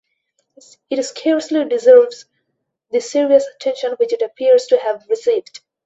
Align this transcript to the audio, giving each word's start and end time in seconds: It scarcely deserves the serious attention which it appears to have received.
It 0.89 1.03
scarcely 1.05 1.63
deserves 1.65 2.25
the 2.89 3.01
serious 3.01 3.45
attention 3.55 3.91
which 3.99 4.11
it 4.13 4.23
appears 4.23 4.65
to 4.65 4.79
have 4.79 5.05
received. 5.07 5.59